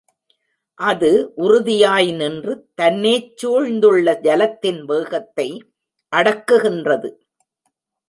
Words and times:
அது 0.79 1.09
உறுதியாய் 1.35 2.09
நின்று 2.11 2.53
தன்னேச் 2.81 3.29
சூழ்ந்துள்ள 3.35 4.17
ஜலத்தின் 4.21 4.83
வேகத்தை 4.85 5.49
அடக்குகின்றது. 6.13 7.11